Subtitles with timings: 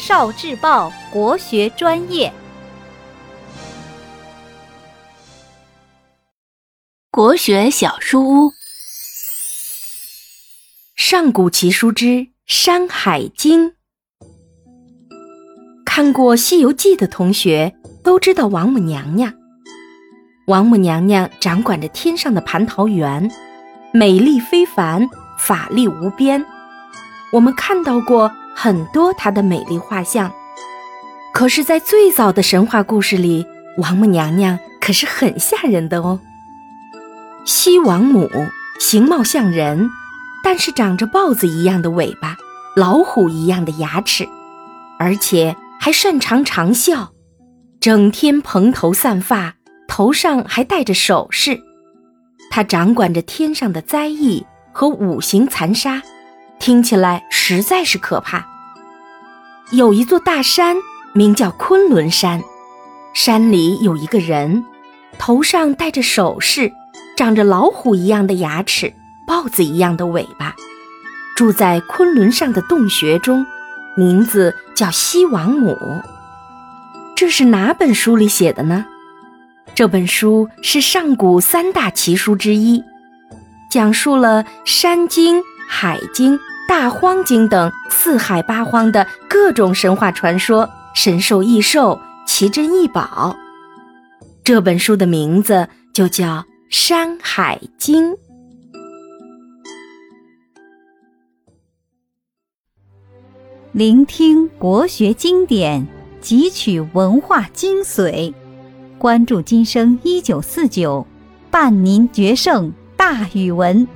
[0.00, 2.32] 少智报国学专业，
[7.10, 8.52] 国学小书屋，
[10.96, 12.04] 上古奇书之
[12.46, 13.68] 《山海经》。
[15.84, 19.30] 看过《西游记》的同学都知道王母娘娘。
[20.46, 23.30] 王母娘娘掌管着天上的蟠桃园，
[23.92, 25.06] 美丽非凡，
[25.38, 26.42] 法力无边。
[27.34, 28.34] 我们看到过。
[28.62, 30.30] 很多她的美丽画像，
[31.32, 33.46] 可是，在最早的神话故事里，
[33.78, 36.20] 王母娘娘可是很吓人的哦。
[37.46, 38.28] 西王母
[38.78, 39.88] 形貌像人，
[40.44, 42.36] 但是长着豹子一样的尾巴，
[42.76, 44.28] 老虎一样的牙齿，
[44.98, 47.08] 而且还擅长长啸，
[47.80, 49.54] 整天蓬头散发，
[49.88, 51.58] 头上还戴着首饰。
[52.50, 56.02] 她掌管着天上的灾异和五行残杀。
[56.58, 58.46] 听起来实在是可怕。
[59.72, 60.76] 有一座大山，
[61.12, 62.42] 名叫昆仑山，
[63.14, 64.64] 山里有一个人，
[65.16, 66.72] 头上戴着首饰，
[67.16, 68.92] 长着老虎一样的牙齿，
[69.28, 70.56] 豹子一样的尾巴，
[71.36, 73.46] 住在昆仑上的洞穴中，
[73.96, 75.78] 名字叫西王母。
[77.14, 78.86] 这是哪本书里写的呢？
[79.76, 82.82] 这本书是上古三大奇书之一，
[83.70, 86.36] 讲述了《山经》《海经》。
[86.70, 93.36] 大荒经等四海八荒的各种神话传说、神兽异兽、奇珍异宝，
[94.44, 96.26] 这本书的名字就叫
[96.70, 98.12] 《山海经》。
[103.72, 105.84] 聆听国学经典，
[106.22, 108.32] 汲取文化精髓，
[108.96, 111.04] 关注今生一九四九，
[111.50, 113.88] 伴您决胜大语文。